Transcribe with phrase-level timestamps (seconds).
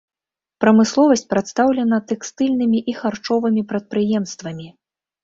[0.63, 4.67] Прамысловасць прадстаўлена тэкстыльнымі і харчовымі прадпрыемствамі.